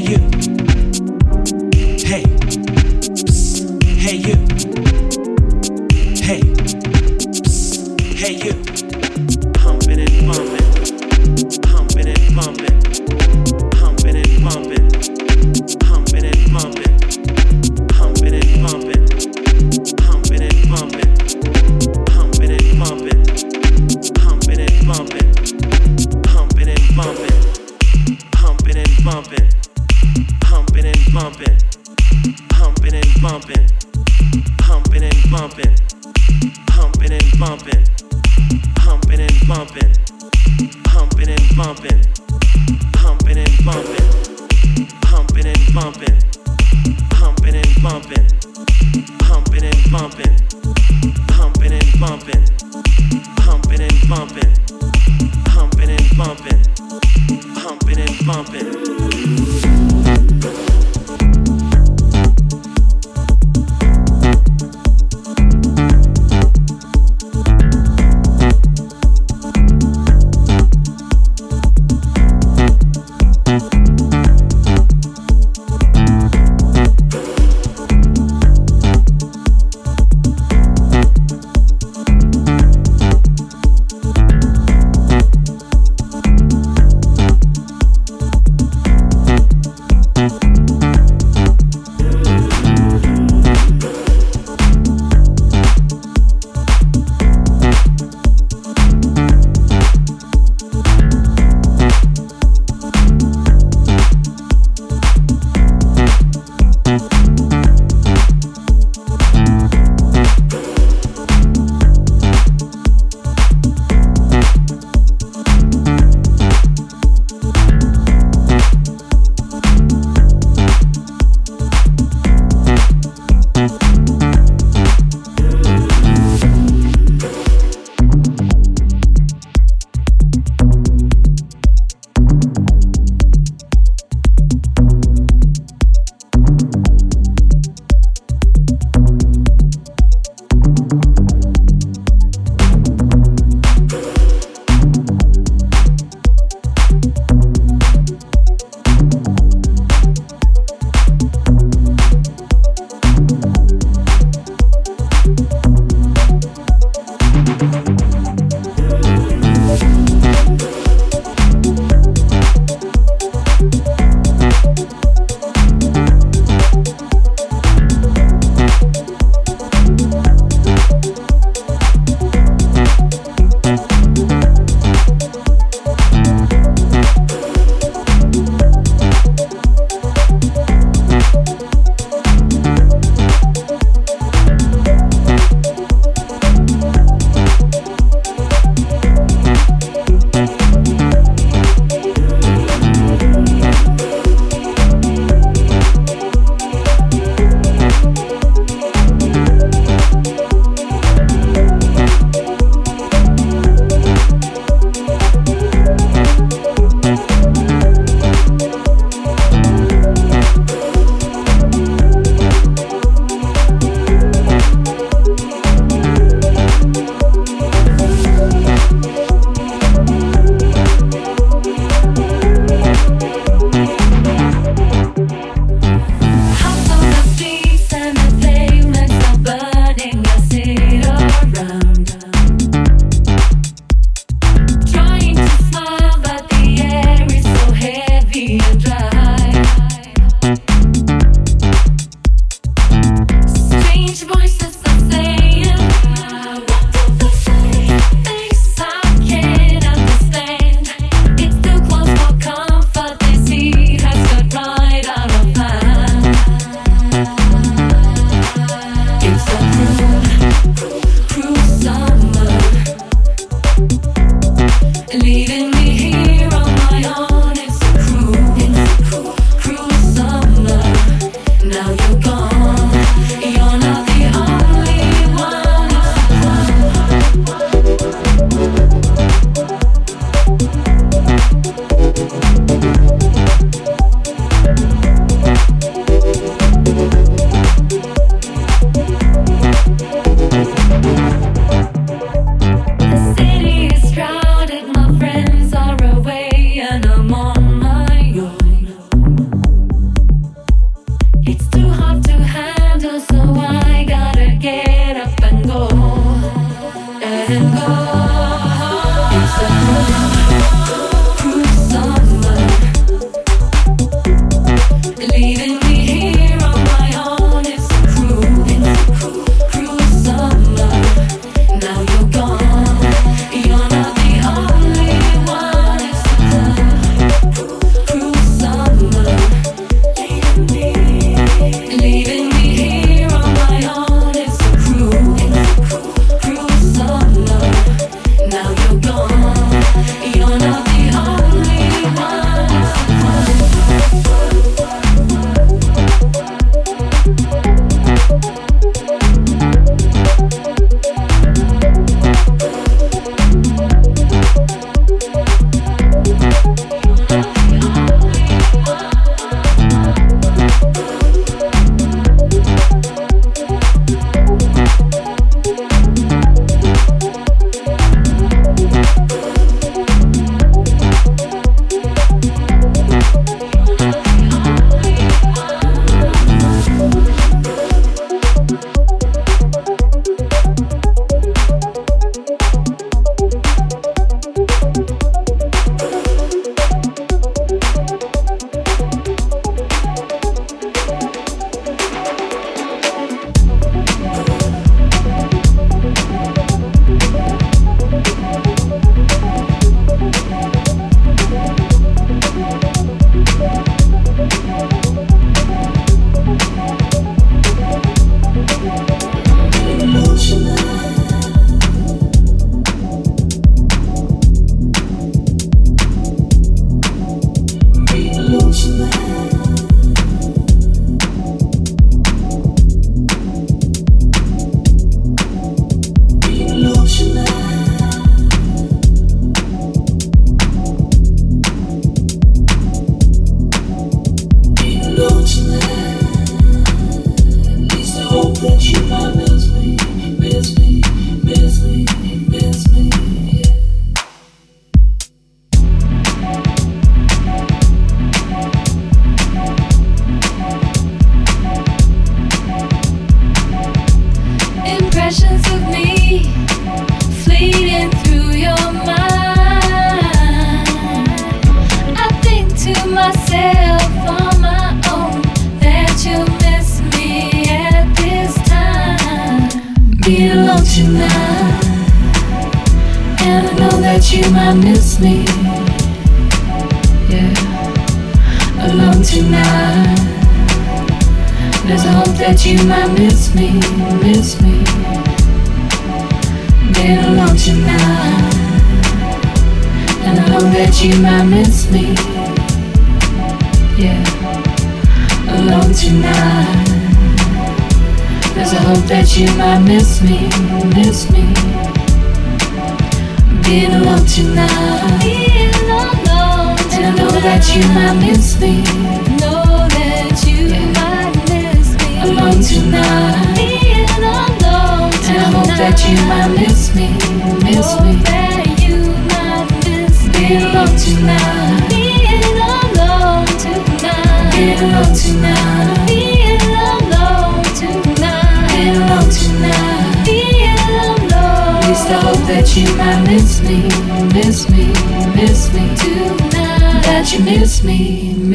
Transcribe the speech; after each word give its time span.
you. 0.00 0.49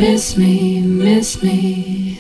miss 0.06 0.38
me, 0.38 0.82
miss 0.82 1.42
me. 1.42 2.20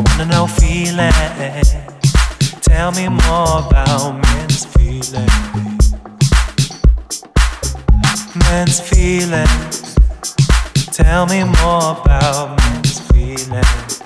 I 0.00 0.02
wanna 0.02 0.24
know 0.32 0.46
feelings. 0.46 1.74
Tell 2.62 2.90
me 2.92 3.06
more 3.06 3.66
about 3.68 4.12
men's 4.12 4.64
feelings. 4.64 5.92
Men's 8.34 8.80
feelings. 8.80 9.94
Tell 10.86 11.26
me 11.26 11.44
more 11.44 12.00
about 12.00 12.56
men's 12.56 12.98
feelings. 13.10 14.00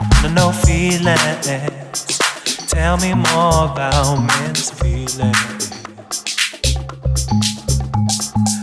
I 0.00 0.08
wanna 0.14 0.34
know 0.34 0.50
feelings. 0.52 1.46
Tell 2.68 2.96
me 2.96 3.12
more 3.12 3.70
about 3.70 4.16
men's 4.16 4.70
feelings. 4.70 5.72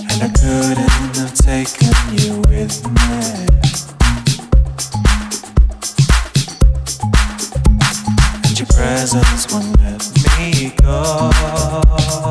And 0.09 0.23
I 0.23 0.29
couldn't 0.33 1.15
have 1.17 1.35
taken 1.35 1.93
you 2.17 2.41
with 2.49 2.83
me. 2.89 3.52
presence 8.93 9.51
won't 9.51 9.79
let 9.79 10.03
me 10.37 10.71
go. 10.83 12.22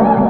Colorado. 0.00 0.29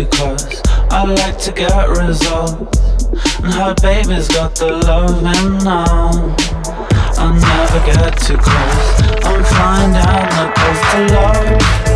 Too 0.00 0.06
close. 0.16 0.62
I 0.90 1.04
like 1.04 1.38
to 1.38 1.52
get 1.52 1.88
results. 1.88 2.78
And 3.42 3.52
her 3.52 3.74
baby's 3.82 4.28
got 4.28 4.54
the 4.54 4.72
love 4.86 5.22
loving 5.22 5.58
now. 5.64 6.34
I 7.18 7.32
never 7.38 7.80
get 7.86 8.18
too 8.18 8.36
close. 8.36 9.00
I'm 9.24 9.92
down 9.92 10.28
the 10.36 10.52
coast 10.56 10.82
to 10.92 11.14
love. 11.14 11.89